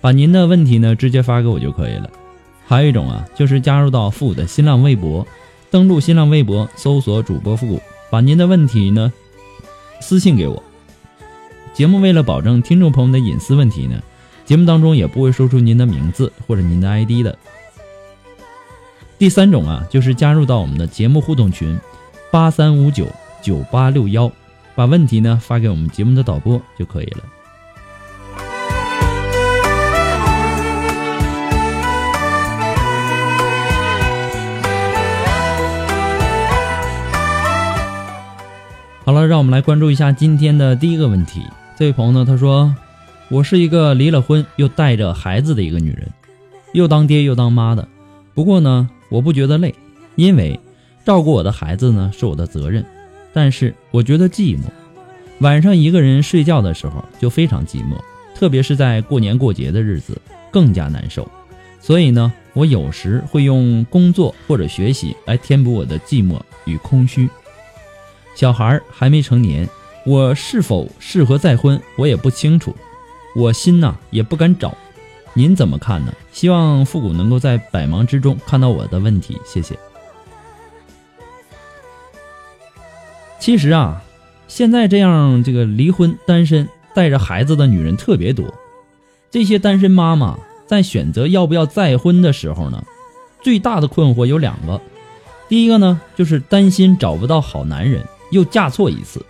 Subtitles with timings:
[0.00, 2.10] 把您的问题呢直接发给我就可以了。
[2.66, 5.26] 还有一种啊，就是加入到复古的新浪微博，
[5.70, 9.12] 登录新浪微博搜索主播复古，把您的问题呢
[10.00, 10.62] 私信给我。
[11.72, 14.02] 节目为了保证听众朋友的隐私问题呢，
[14.44, 17.38] 节目当中也不会说出您的名字或者您的 ID 的。
[19.18, 21.78] 第三种啊，就是加入到我们的节目互动群
[22.30, 23.06] 八三五九
[23.42, 24.30] 九八六幺，
[24.74, 27.24] 把问题呢发给我们节目的导播就可以了。
[39.20, 41.42] 了，让我们来关注一下今天的第一个问题。
[41.76, 42.74] 这位朋友呢，他说
[43.28, 46.08] ：“我是一个离了婚又带着孩子的一个女人，
[46.72, 47.86] 又当爹又当妈的。
[48.34, 49.74] 不过呢，我不觉得累，
[50.16, 50.58] 因为
[51.04, 52.84] 照顾我的孩子呢是我的责任。
[53.32, 54.62] 但是我觉得寂寞，
[55.40, 57.96] 晚上一个人睡觉的时候就非常寂寞，
[58.34, 61.28] 特别是在过年过节的日子更加难受。
[61.80, 67.28] 所以呢，我有时会用工作或者学习来填补我的寂寞与空虚。”
[68.38, 69.68] 小孩还没成年，
[70.06, 72.72] 我是否适合再婚，我也不清楚，
[73.34, 74.76] 我心呐也不敢找，
[75.34, 76.14] 您怎么看呢？
[76.30, 79.76] 希望复古能够在百忙之中看到我的问题，谢谢。
[83.40, 84.00] 其实啊，
[84.46, 88.54] 现在这样这个离婚单身带着孩子的女人特别多，
[89.32, 92.84] 这些单身妈妈在选择要不要再婚的时候呢，
[93.42, 94.80] 最大的困惑有两个，
[95.48, 98.00] 第一个呢就是担心找不到好男人。
[98.30, 99.24] 又嫁错一次，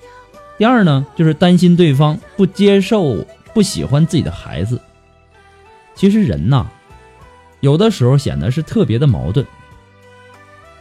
[0.56, 4.80] 第二呢，就是担心对方不接受、不喜欢自己的孩子。
[5.94, 6.66] 其实人呐，
[7.60, 9.46] 有的时候显得是特别的矛盾。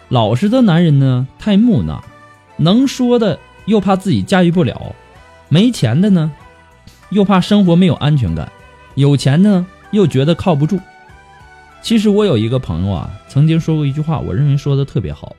[0.10, 2.02] 老实的男人呢，太木讷；
[2.58, 4.96] 能说的又怕自己驾驭不了；
[5.50, 6.32] 没钱的呢，
[7.10, 8.48] 又怕生活没有安全感；
[8.96, 10.80] 有钱的呢，又觉得靠不住。
[11.82, 15.36] 其实我有一个朋友啊，曾经说过一句话，我认为说的特别好：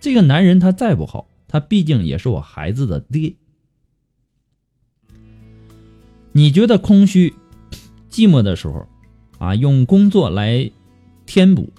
[0.00, 1.26] 这个男人他再不好。
[1.54, 3.32] 他毕竟也是我孩子的爹。
[6.32, 7.32] 你觉得空虚、
[8.10, 8.88] 寂寞的时候，
[9.38, 10.68] 啊，用工作来
[11.26, 11.72] 填补，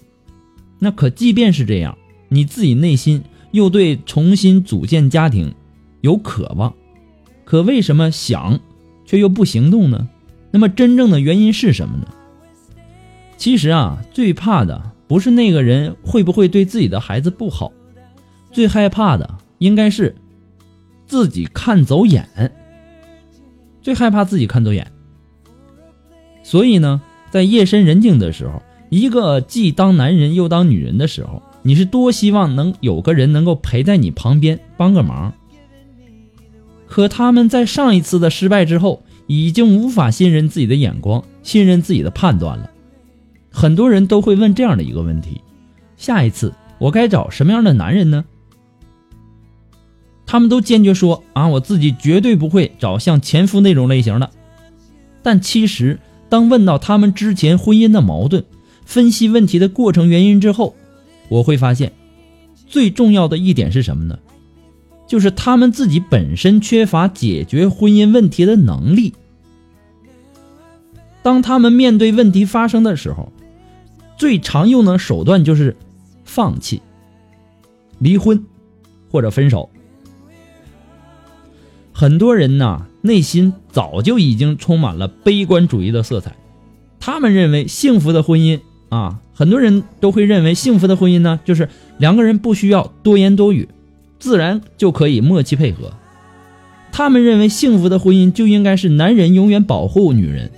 [0.79, 1.97] 那可即便是这样，
[2.29, 3.21] 你自己内心
[3.51, 5.53] 又对重新组建家庭
[5.99, 6.73] 有渴望，
[7.43, 8.57] 可为什么想
[9.05, 10.07] 却又不行动呢？
[10.51, 12.07] 那么真正的原因是什么呢？
[13.35, 17.73] 其实啊，最怕的不是那个人会不会对自己的孩子不好，
[18.53, 19.39] 最害怕的。
[19.57, 20.15] 应该是
[21.05, 22.27] 自己看走眼，
[23.81, 24.91] 最害怕自己看走眼。
[26.43, 35.33] 所以呢，在夜深人静的时候，一个既当男人又当女人的时候，你是多希望能有个人能够陪在你旁边帮个忙。
[36.87, 42.69] 可他们在上一次的失败之后，已经无法信任自己的眼光，信任自己的判断了。
[43.51, 45.41] 很多人都会问这样的一个问题：
[45.97, 48.23] 下一次我该找什么样的男人呢？
[50.25, 54.29] 他们都坚决说啊，我自己绝对不会找像前夫那种类型的。
[55.21, 55.99] 但其实，
[56.29, 58.43] 当问到他们之前婚姻的矛盾，
[58.85, 60.75] 分析问题的过程原因之后，
[61.29, 61.91] 我会发现，
[62.67, 64.19] 最重要的一点是什么呢？
[65.07, 69.13] 就是他们自己本身缺乏解决婚姻问题的能力。
[71.21, 73.31] 当他们面对问题发生的时候，
[74.17, 75.75] 最常用的手段就是
[76.23, 76.81] 放弃、
[77.99, 78.43] 离婚
[79.11, 79.69] 或者分手。
[81.97, 86.35] 很多人呐，内心早就已经充满了悲观主义的色彩。
[86.99, 88.59] 他们认为幸福的婚姻
[88.89, 93.69] 啊，很多人都会认为幸福的婚姻呢，就是两个人不需要多言多语，
[94.19, 95.93] 自然就可以默契配合。
[96.91, 100.51] 他们认为幸福的婚姻就应该是男人永远保护女人，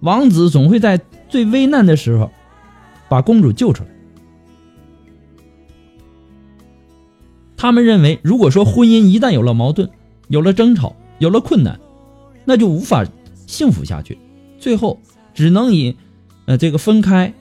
[0.00, 2.32] 王子总会在最危难的时候
[3.08, 3.90] 把公主救出来。
[7.56, 9.88] 他们认为，如果说婚姻一旦有了矛盾，
[10.28, 11.78] 有了争吵，有了困难，
[12.44, 13.04] 那就无法
[13.46, 14.18] 幸福下去，
[14.58, 15.00] 最后
[15.34, 15.96] 只能以
[16.46, 17.32] 呃这个分开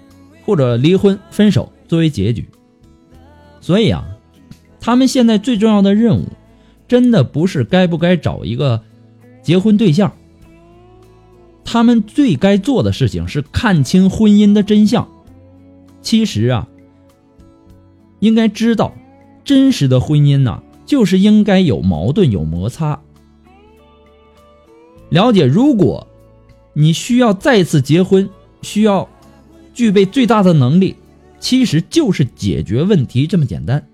[0.45, 2.47] 或者离婚、分手作为结局。
[3.59, 4.07] 所以啊，
[4.79, 6.25] 他们现在最重要的任务，
[6.87, 8.81] 真的不是该不该找一个
[9.41, 10.13] 结婚对象，
[11.65, 15.07] 他们最该做的事情是看清婚姻的真相。
[16.01, 16.69] 其实啊，
[18.19, 18.93] 应该知道，
[19.43, 20.63] 真实的婚姻呐。
[20.87, 22.99] 就是应该有矛盾、有摩擦。
[25.09, 26.07] 了解，如果
[26.73, 28.27] 你需要再次结婚，
[28.61, 29.07] 需要
[29.73, 30.95] 具备最大的能力，
[31.39, 33.87] 其实就是解决问题这么简单。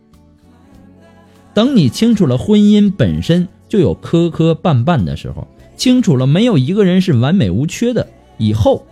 [1.53, 8.07] 等你清楚了婚姻本身就有磕磕绊绊的时候，清楚了没有一个人是完美无缺的
[8.37, 8.85] 以后，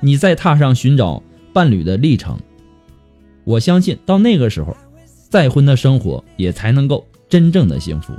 [0.00, 2.38] 你再踏上寻找伴侣的历程，
[3.44, 4.76] 我相信到那个时候。
[5.34, 8.12] 再婚的生活也才能够真正的幸福。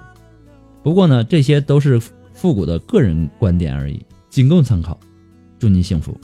[0.83, 1.97] 不过呢，这些都是
[2.33, 4.99] 复古的个人观点而已，仅供参考。
[5.57, 6.19] 祝您幸福。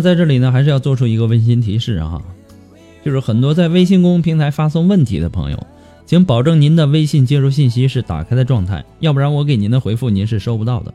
[0.00, 2.22] 在这里呢，还是要做出一个温馨提示啊，
[3.04, 5.66] 就是很多在微信公众平台发送问题的朋友，
[6.06, 10.92] 请保证您的微信接收信息是打开的状态，要不然我给您的回复您是收不到的。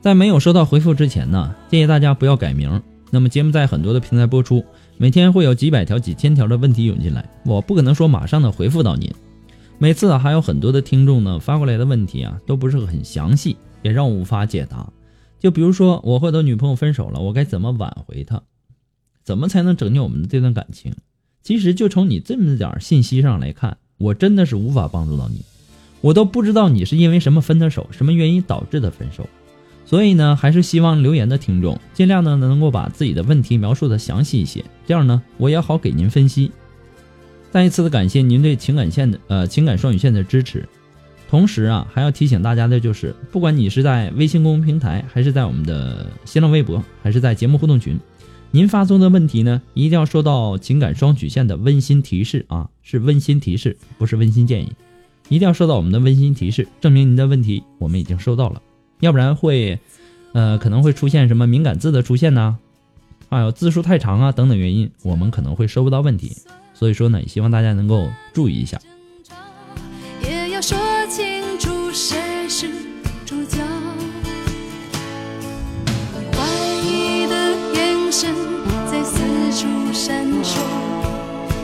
[0.00, 2.82] 在没有收到回复之前呢，建议大家不要改名。
[3.10, 4.64] 那么节目在很多的平台播出，
[4.96, 9.10] 每天会有几百条、几千条的问题涌进来，我不可能说马上的回复到您。
[9.78, 14.86] 每次啊，还有很多的听众呢发过来的问题啊，都不是很详细，也让我无法解答。
[15.44, 18.40] 就比如说，我和我女朋友分手了，我该怎么挽回她？
[19.22, 20.94] 怎么才能拯救我们的这段感情？
[21.42, 25.42] 其实就从你这么点信息上来看，我真的是无法帮助到你。
[26.00, 29.28] 我都不知道你是因为什么分的手，什么原因导致的分手。
[29.84, 36.50] 所以呢，还是希望留言的听众尽量呢能够把自己的问题描述的详细一些，这样呢我也好给您分析。
[37.50, 40.66] 再一次的感谢您对情感线的呃情感双语线的支持。
[41.34, 47.98] 同时啊，还要提醒大家的就是，不管你是在微信公众平台，还是在我们的新浪微博，还是在节目互动群，
[48.52, 54.72] 您发送的问题呢，一定要收到情感双曲线的温馨提示啊，是温馨提示，不是温馨建议，
[55.28, 58.62] 一定要收到我们的温馨提示，证明您的问题我们已经收到了，
[59.00, 59.80] 要不然会，
[60.34, 62.56] 呃，可能会出现什么敏感字的出现呢？
[63.28, 66.30] 还有字数太长啊等等原因，我们可能会收不到问题，
[66.74, 68.80] 所以说呢，也希望大家能够注意一下。
[78.24, 79.20] 人我在四
[79.52, 80.58] 处闪烁，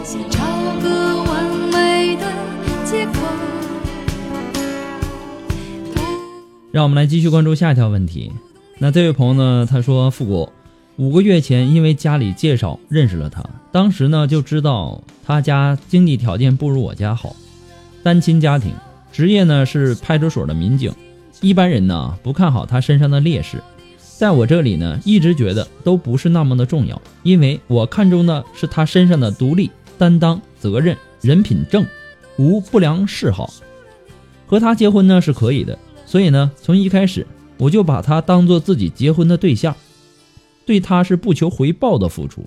[0.04, 0.38] 先找
[0.82, 1.32] 个完
[1.72, 2.26] 美的
[6.70, 8.30] 让我们来继续关注下一条问题。
[8.78, 9.66] 那这位朋友呢？
[9.68, 10.50] 他说：“复古，
[10.96, 17.34] 五个月前因为家里介绍认识了他，当时呢就知道他家经济条件不如我家好，
[18.02, 18.72] 单亲家庭，
[19.10, 20.92] 职业呢是派出所的民警。
[21.40, 23.62] 一般人呢不看好他身上的劣势，
[24.20, 31.86] 在我这里呢一直觉得都不是那么的重要，因为我看中的是他身上的独立、担当、责任、人品正，
[32.36, 33.50] 无不良嗜好。
[34.46, 39.74] 和他结婚呢是可以的。”所以呢，从一开始我就把他当做自己结婚的对象，
[40.66, 42.44] 对他是不求回报的付出。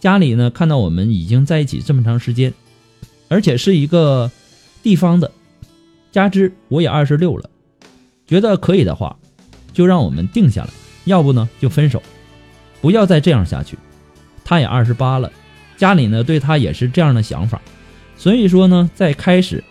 [0.00, 2.52] 家里呢看到我们已经在一起这么长时间，
[3.28, 4.28] 而且是一个
[4.82, 5.30] 地方的，
[6.10, 7.48] 加之我也二十六了，
[8.26, 9.16] 觉得可以的话，
[9.72, 10.70] 就让我们定下来；
[11.06, 12.02] 要不呢就分手，
[12.82, 13.78] 不要再这样下去。
[14.44, 15.32] 他也二十八了，
[15.76, 17.60] 家里呢对他也是这样的想法，
[18.16, 19.64] 所以说呢在开始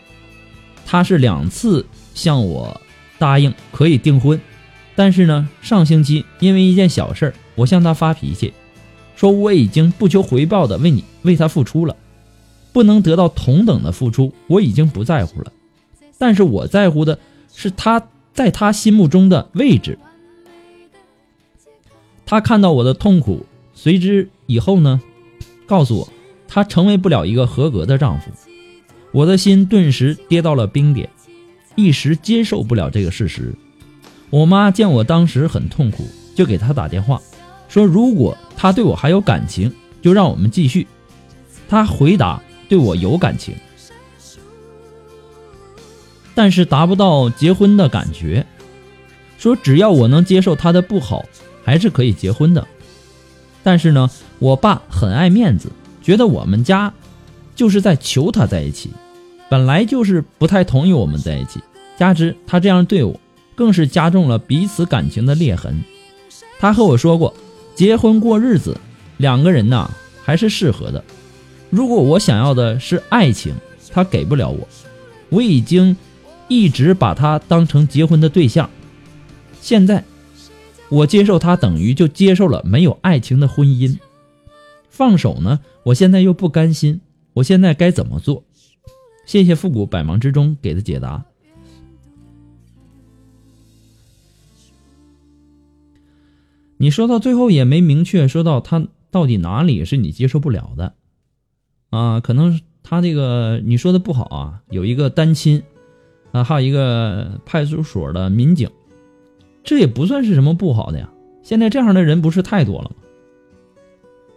[0.85, 2.81] 他是两次向我
[3.17, 4.39] 答应可以订婚，
[4.95, 8.53] 但是呢，上星期因为一件小事儿，我向他发脾气，
[9.15, 11.95] 说我已经不求回报的为你为他付出了，
[12.73, 15.51] 不能得到同等的付出，我已经不在乎了。
[16.17, 17.17] 但是我在乎的
[17.53, 18.01] 是他
[18.33, 19.97] 在他心目中的位置。
[22.25, 25.01] 他看到我的痛苦，随之以后呢，
[25.67, 26.09] 告诉我，
[26.47, 28.31] 他成为不了一个合格的丈夫。
[29.11, 31.09] 我的心顿时跌到了冰点，
[31.75, 33.53] 一时接受不了这个事实。
[34.31, 36.03] 我妈见我当时很痛苦，
[36.35, 37.21] 就给他打电话，
[37.69, 40.87] 说如果他对我还有感情，就让我们继续。
[41.69, 43.55] 他回答对我有感情，
[46.33, 48.45] 但是达不到结婚的感觉，
[49.37, 51.23] 说只要我能接受他的不好。
[51.65, 52.65] 还是可以结婚的，
[53.63, 55.69] 但是呢，我爸很爱面子，
[56.03, 56.93] 觉得我们家
[57.55, 58.91] 就是在求他在一起，
[59.49, 61.59] 本来就是不太同意我们在一起，
[61.97, 63.19] 加之他这样对我，
[63.55, 65.83] 更是加重了彼此感情的裂痕。
[66.59, 67.33] 他和我说过，
[67.73, 68.77] 结婚过日子，
[69.17, 69.89] 两个人呐
[70.23, 71.03] 还是适合的。
[71.71, 73.55] 如果我想要的是爱情，
[73.91, 74.67] 他给不了我。
[75.29, 75.97] 我已经
[76.47, 78.69] 一直把他当成结婚的对象，
[79.59, 80.03] 现在。
[80.89, 83.97] 我接受他，等于就接受了没有爱情的婚姻。
[84.89, 85.59] 放手呢？
[85.83, 87.01] 我现在又不甘心。
[87.33, 88.43] 我现在该怎么做？
[89.25, 91.25] 谢谢复古百忙之中给的解答。
[96.77, 100.93] 你说到最后也没明确说到他到底哪里是你接受不了的
[101.89, 102.19] 啊？
[102.19, 105.63] 可能他这个你说的不好啊，有一个单亲
[106.31, 108.69] 啊，还有一个派出所的民警。
[109.65, 111.09] 这也不算是什么不好的呀，
[111.43, 112.95] 现在这样的人不是太多了吗？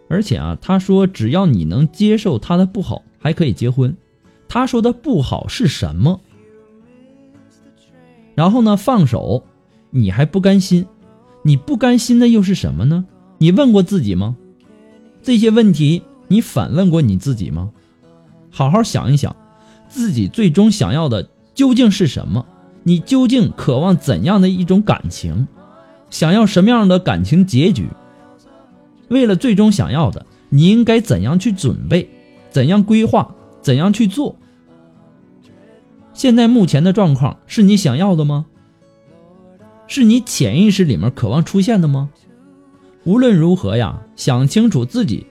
[0.08, 3.94] 而且啊，他说只要你能接受他的不好，还可以结婚。
[4.48, 6.20] 他说的不好是什么？
[8.34, 9.44] 然后呢，放手，
[9.90, 10.86] 你还不甘心？
[11.42, 13.04] 你不甘心的又是什么呢？
[13.36, 14.36] 你问过自己吗？
[15.22, 17.70] 这些问题你反问过你自己吗？
[18.50, 19.36] 好好想一想，
[19.88, 22.46] 自己最终想要的究竟是什么？
[22.88, 25.46] 你究竟渴望怎样的一种感情？
[26.08, 27.86] 想要什么样的感情结局？
[29.08, 32.08] 为了最终想要的，你应该怎样去准备？
[32.48, 33.34] 怎样规划？
[33.60, 34.36] 怎样去做？
[36.14, 38.46] 现在目前的状况是你想要的吗？
[39.86, 42.08] 是你潜意识里面渴望出现的吗？
[43.04, 45.26] 无论如何呀，想清楚自己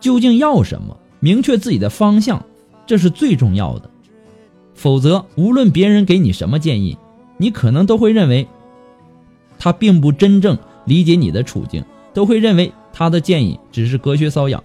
[0.00, 2.42] 究竟要什么，明确自己的方向，
[2.86, 3.90] 这是最重要的。
[4.74, 6.98] 否则，无论别人给你什么建议，
[7.38, 8.46] 你可能都会认为
[9.58, 14.62] 他并不真正理解你的处境，都会认为他的建议只是隔靴搔痒。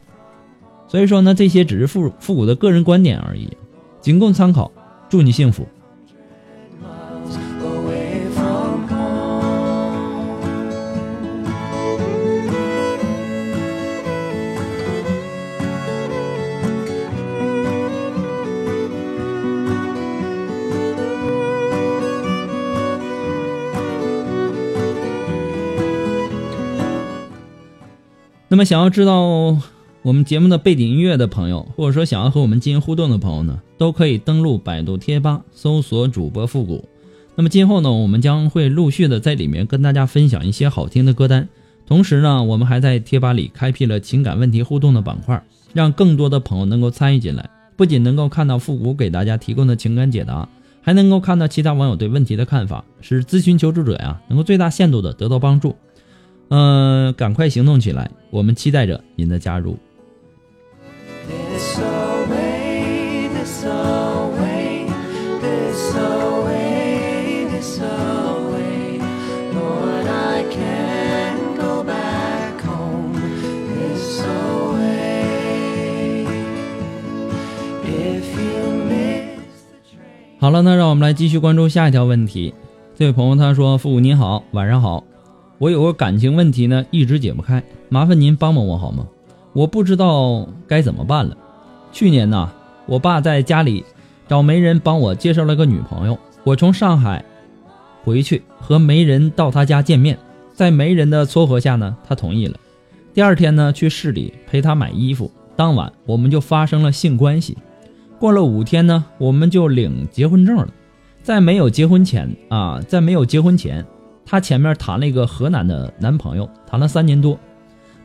[0.87, 3.49] 所以说呢，这些只是复复古的个人观点而已，
[4.01, 4.71] 仅供参考。
[5.09, 5.67] 祝你幸福。
[28.51, 29.21] 那么，想要知道
[30.01, 36.83] 我们节目的背景音乐的朋友，或者说想要和我们进行互动的朋友呢，都可以登录百度贴吧搜索主播复古。
[37.35, 41.47] 那么今后呢，我们将会陆续的在里面跟大家分享一些好听的歌单。
[41.85, 47.47] 同时呢，我们还在贴吧里开辟了情感问题互动的板块，让更多的朋友能够参与进来。
[47.75, 50.49] 不仅能够看到复古给大家提供的情感解答，
[50.81, 55.75] 还能够看到其他网友对问题的看法，使咨询求助者呀能够最大限度的得到帮助。
[56.49, 58.09] 嗯，赶快行动起来！
[58.31, 59.77] 我们期待着您的加入。
[80.41, 82.53] 好了，那让我们来继续关注下一条问题。
[82.95, 85.03] 这位朋友他说：“父母您好，晚上好。”
[85.59, 89.05] 我有个感情问题呢，一直解不开，麻烦您帮帮我好吗？
[89.51, 91.35] 我不知道该怎么办了。
[91.91, 92.49] 去年呢，
[92.85, 93.83] 我爸在家里
[94.25, 97.25] 找媒人帮我介绍了个女朋友，我从上海
[98.05, 100.17] 回去和媒人到他家见面，
[100.53, 102.55] 在媒人的撮合下呢，他同意了。
[103.13, 107.57] 第二天呢，去市里陪他买衣服，当晚我们就发生了性关系。
[108.17, 110.69] 过了五天呢，我们就领结婚证了。
[111.21, 113.85] 在没有结婚前啊，在没有结婚前。
[114.29, 117.39] 她前面谈了一个河南的男朋友，谈了三年多。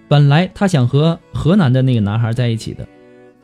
[0.09, 2.89] 本来她想和河南的那个男孩在一起的，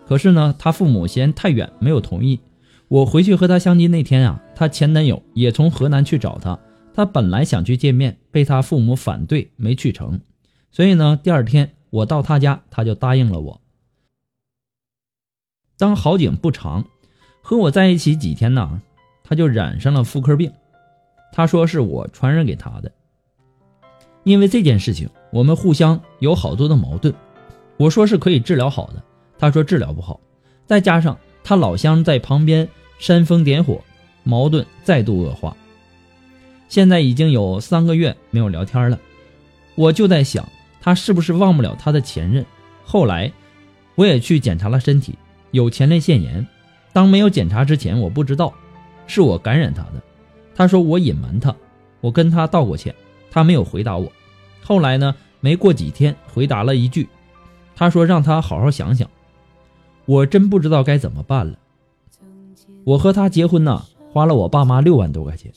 [0.06, 2.40] 可是呢，她父母嫌太远，没有同意。
[2.88, 6.58] 我回去和她相亲那天啊，她前男友也从河南去找她，
[6.94, 10.18] 她本来想去见面，被她父母反对，没去成。
[10.70, 13.60] 所以呢，第二天我到她家，她就答应了我。
[15.76, 16.86] 当好景不长，
[17.42, 18.80] 和我在一起几天呢，
[19.22, 20.50] 她就染上了妇科病。
[21.32, 22.90] 他说是我传染给他的。
[24.24, 27.14] 因为这件事情，我们互相有好多的矛盾。
[27.76, 29.02] 我说是可以治疗好的，
[29.38, 30.20] 他说治疗不好。
[30.66, 32.68] 再加上他老乡在旁边
[32.98, 33.80] 煽风点火，
[34.22, 35.56] 矛盾再度恶化。
[36.68, 39.00] 现在已经有三个月没有聊天了，
[39.74, 40.46] 我就在想，
[40.80, 42.44] 他是不是忘不了他的前任？
[42.84, 43.32] 后来，
[43.94, 45.16] 我也去检查了身体，
[45.50, 46.46] 有前列腺炎。
[46.92, 48.52] 当没有检查之前，我不知道，
[49.06, 50.02] 是我感染他的。
[50.60, 51.56] 他说我隐瞒他，
[52.02, 52.94] 我跟他道过歉。
[53.30, 54.12] 他没有回答我，
[54.62, 55.14] 后来呢？
[55.40, 57.08] 没过几天，回答了一句
[57.74, 59.08] ：“他说让他好好想想。”
[60.04, 61.56] 我真不知道该怎么办了。
[62.84, 65.50] 我和他结婚呢，花了我爸妈六万多块钱，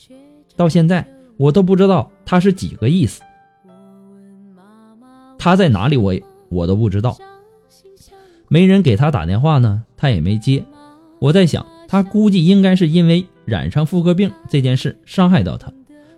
[0.55, 1.05] 到现在
[1.35, 3.21] 我都不知道他是几个意思。
[5.37, 5.97] 他在哪里？
[5.97, 6.15] 我
[6.47, 7.17] 我都不知道。
[8.47, 10.63] 没人给他打电话呢，他也没接。
[11.19, 15.71] 我在想，他估计应该是因为染上妇科病这件事伤害到他。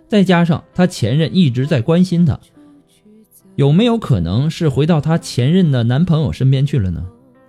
[0.08, 2.38] 再加上他前任一直在关心他，
[3.56, 7.04] 有没有可能是回到他前任的男朋友身边去了呢？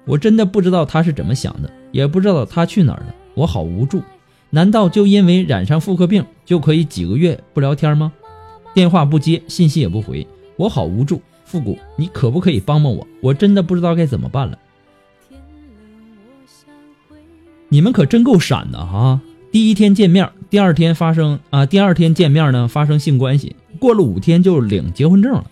[0.06, 4.02] 我真的不知道他是怎么想的，也不知道他去哪儿了，我好无助。
[4.50, 8.12] 难道就因为染上妇科病就可以几个月不聊天吗？
[8.74, 11.22] 电话不接，信息也不回，我好无助。
[11.44, 13.08] 复古，你可不可以帮帮我？
[13.22, 14.58] 我真的不知道该怎么办了。
[17.70, 19.22] 你们可真够闪的哈！
[19.52, 25.50] 第一天见面，第二天发生啊，第二天见面呢发生性关系，过了五天就领结婚证了。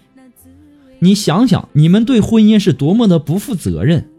[1.00, 4.10] 你想想，你们对婚姻是多么的不负责任，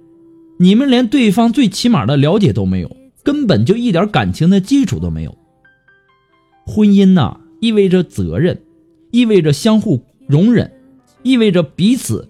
[0.59, 5.37] 你们连对方最起码的了解都没有，根本就一点感情的基础都没有。
[6.65, 8.63] 婚姻呐，意味着责任，
[9.11, 10.73] 意味着相互容忍，
[11.23, 12.29] 意味着彼此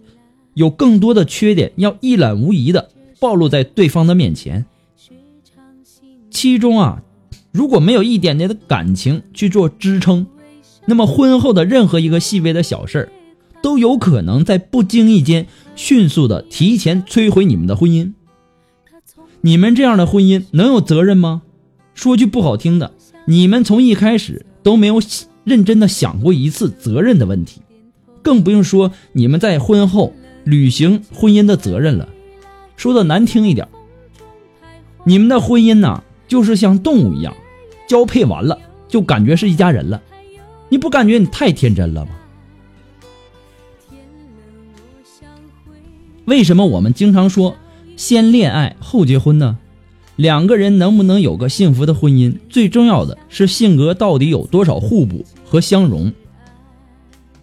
[0.54, 4.66] 有更多的缺点要一览无遗的暴露在对方的面前，
[6.30, 7.02] 其中啊。
[7.56, 10.26] 如果没有一点点的感情去做支撑，
[10.84, 13.08] 那么婚后的任何一个细微的小事儿，
[13.62, 18.12] 都有可能在不经意间迅速的提前摧毁你们的婚姻。
[19.40, 21.40] 你们这样的婚姻能有责任吗？
[21.94, 22.92] 说句不好听的，
[23.24, 25.00] 你们从一开始都没有
[25.44, 27.62] 认真的想过一次责任的问题，
[28.20, 30.12] 更不用说你们在婚后
[30.44, 32.06] 履行婚姻的责任了。
[32.76, 33.66] 说的难听一点，
[35.04, 37.34] 你们的婚姻呐，就是像动物一样。
[37.86, 40.02] 交配完了就感觉是一家人了，
[40.68, 42.10] 你不感觉你太天真了吗？
[46.24, 47.56] 为什么我们经常说
[47.96, 49.58] 先恋爱后结婚呢？
[50.16, 56.12] 两个人能不能有个幸福的婚姻，最重要的是性格到底有多少互补和相融。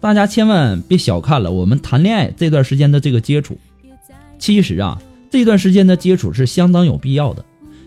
[0.00, 3.56] 大家千万别小看了我们谈恋爱这段时间的这个接触，
[4.38, 7.44] 其实啊，这段时间的接触是相当有必要的。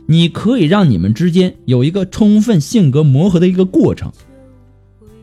[0.09, 4.11] 你可以让你们之间有一个充分性格磨合的一个过程，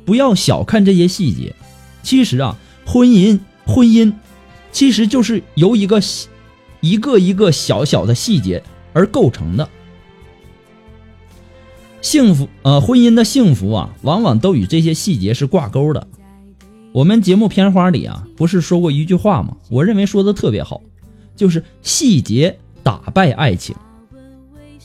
[0.04, 1.54] 不要小看这些细节。
[2.02, 4.12] 其实啊，婚姻婚姻
[4.70, 6.00] 其实就是由一个
[6.80, 9.68] 一个一个小小的细节而构成的。
[12.02, 16.06] 幸福呃，婚姻的幸福啊，往往都与这些细节是挂钩的。
[16.92, 19.56] 我们节目片花里啊，不是说过一句话吗？
[19.70, 20.82] 我认为说的特别好，
[21.34, 23.74] 就是细节打败爱情。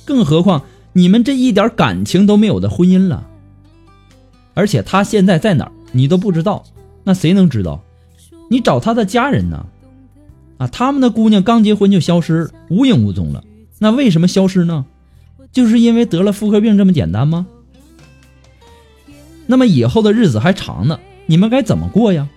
[0.10, 3.28] 更何况你们这一点感情都没有的婚姻了，
[4.56, 6.64] 而且他现在在哪儿你都不知道，
[7.04, 7.84] 那谁能知道？
[8.50, 9.68] 你找他的家人呢？
[10.58, 13.44] 啊，他们的姑娘刚结婚就消失，无影无踪了。
[13.78, 14.88] 那为什么消失呢？
[15.52, 17.46] 就是因为得了妇科病这么简单吗？
[19.46, 22.28] 那么以后的日子还长呢，你们该怎么过呀？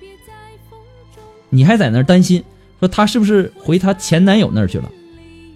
[1.49, 2.45] 你还在那担心
[2.81, 4.91] 说她是不是回她前男友那儿去了？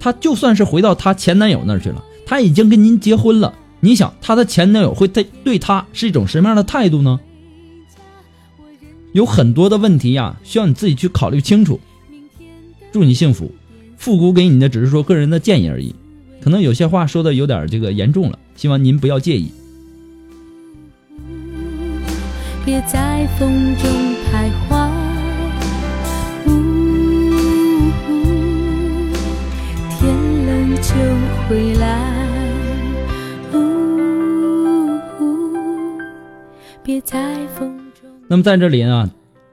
[0.01, 2.03] 她就算是回到她前男友那儿去了。
[2.27, 7.21] 他已经跟您结婚了，你想他的前男友会对对他是一种什么样的态度呢？
[9.13, 11.81] 有很多的问题呀，需要你自己去考虑清楚。
[12.93, 13.51] 祝你幸福，
[13.97, 15.95] 复古给你的只是说个人的建议而已，
[16.43, 19.51] 可能有些话说的有点这个严重了，希望您不要介意。
[22.65, 23.89] 别在风中
[24.27, 24.91] 徘徊，
[29.99, 30.15] 天
[30.47, 30.93] 冷就
[31.49, 31.96] 回来。
[38.29, 39.11] 那么在这里呢，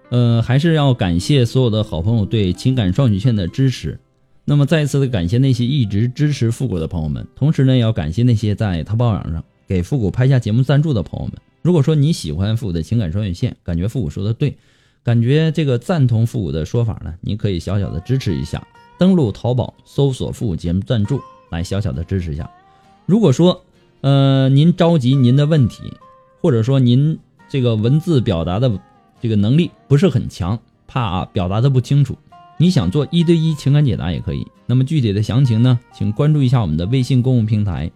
[0.10, 4.00] 呃，还是要感谢所有的好朋友对情感双曲线的支持。
[4.46, 11.36] 那么再一次的感谢那些一直支持复古的朋友们，同时呢，也要感谢那些在淘宝网上给复古拍下节目赞助的朋友们。
[11.62, 14.58] 如果说你喜欢复古的情感双曲线，感觉复古说的对，
[15.02, 22.50] 感觉这个赞同复古的说法呢，你可以小小的支持一下，登录淘宝搜索复古节目赞助，来小小的支持一下。
[23.06, 23.64] 如果说，
[24.02, 25.94] 呃，您着急您的问题，
[26.42, 27.18] 或者说您
[27.54, 28.80] 这个文字表达的
[29.22, 32.18] 这个能力不是很强，怕啊表达的不清楚。
[32.58, 37.92] 你想做一对一情感解答也可以，那么具体的详情呢，请关注一下我们的微信公共平台，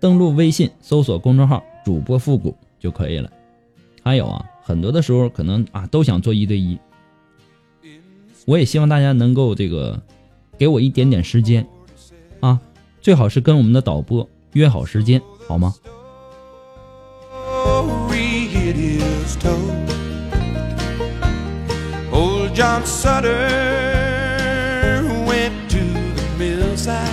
[0.00, 3.30] 登录微信搜索公众号“主播复古”就可以了。
[4.02, 6.76] 还有啊，很多的时候可能啊都想做一对一，
[8.44, 10.02] 我也希望大家能够这个
[10.58, 11.64] 给我一点点时间
[12.40, 12.60] 啊，
[13.00, 15.72] 最好是跟我们的导播约好时间，好吗
[22.58, 23.30] ？John Sutter
[25.28, 25.78] went to
[26.16, 27.06] the millside,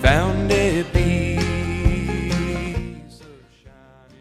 [0.00, 1.42] found a piece.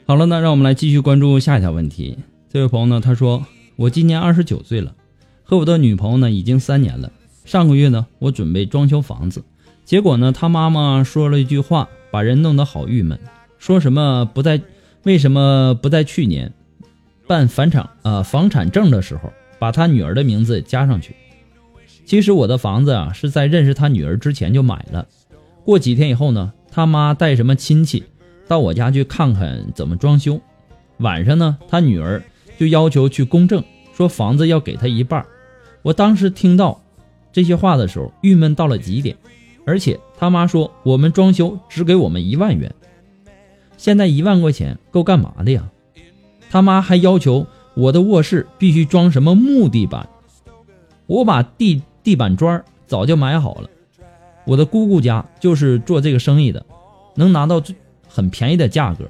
[0.07, 2.17] 好了，那让我们来继续关注下一条问题。
[2.51, 3.45] 这位朋友呢，他说
[3.77, 4.95] ：“我今年二十九岁了，
[5.43, 7.11] 和我的女朋友呢已经三年了。
[7.45, 9.43] 上个月呢，我准备装修房子，
[9.85, 13.19] 结果呢，他妈妈说了一句话，把人弄得好郁闷，
[13.59, 14.59] 说什么不在，
[15.03, 16.51] 为什么不在去年？”
[17.27, 21.15] 办房产呃房产证的时候，把他女儿的名字加上去。
[22.05, 25.07] 其实我的房子啊是在认识他女儿之前就买了。
[25.63, 28.03] 过几天以后呢，他妈带什么亲戚
[28.47, 30.39] 到我家去看看怎么装修。
[30.97, 32.21] 晚上呢，他女儿
[32.57, 33.63] 就要求去公证，
[33.95, 35.25] 说房子要给他一半。
[35.81, 36.81] 我当时听到
[37.31, 39.15] 这些话的时候，郁闷到了极点。
[39.65, 42.75] 而且他妈说我们装修只给我们一万元，
[43.77, 45.69] 现在一万块钱够干嘛的呀？
[46.53, 50.07] 他妈还要求我的卧室必须装什么木地板，
[51.07, 53.67] 我把地地板砖早就买好了。
[54.45, 56.63] 我的姑姑家就是做这个生意的，
[57.15, 57.59] 能拿到
[58.07, 59.05] 很便宜的价格。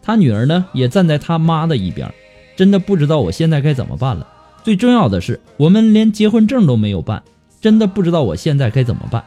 [0.00, 2.10] 他女儿呢也站在他妈的一边，
[2.56, 4.26] 真的不知道我现在该怎么办了。
[4.64, 7.22] 最重要的是，我们连结婚证都没有办，
[7.60, 9.22] 真的不知道我现在该怎么办。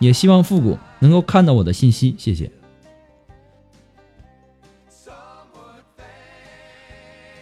[0.00, 2.50] 也希望复古能够看到我的信息，谢谢。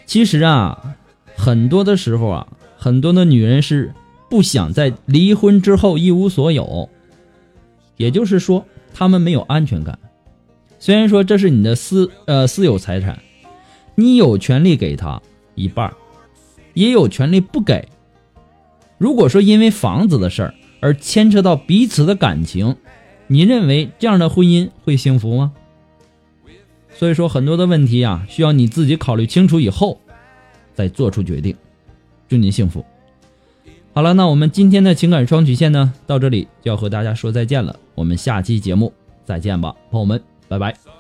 [0.07, 0.97] 其实啊，
[1.37, 2.47] 很多的时候啊，
[2.79, 3.93] 很多的女人是
[4.31, 6.89] 不想在离婚之后一无所有，
[7.97, 8.65] 也就是说，
[8.95, 9.99] 她们没有安全感。
[10.79, 13.19] 虽然说这是你的私呃私有财产，
[13.95, 15.21] 你有权利给他
[15.55, 15.93] 一半，
[16.75, 17.89] 也有权利不给。
[18.99, 22.77] 如果说因为房子的事儿而牵扯到彼此的感情，
[23.27, 25.53] 你认为这样的婚姻会幸福吗？
[26.99, 30.01] 所以说很多的问题啊，需要你自己考虑清楚以后，
[30.75, 31.55] 再做出决定。
[32.29, 32.85] 祝您幸福。
[33.93, 37.77] 好了，那我们今天的情感双曲线呢，到这里就要和大家说再见了。
[37.95, 38.93] 我们下期节目
[39.25, 40.96] 再见吧，朋友们，拜拜。